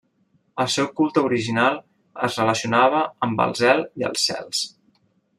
[0.63, 1.77] El seu culte original
[2.27, 4.63] es relacionava amb el zel i els cels.